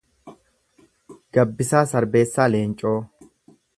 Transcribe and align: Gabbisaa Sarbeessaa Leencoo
Gabbisaa 1.37 1.83
Sarbeessaa 1.91 2.49
Leencoo 2.55 2.95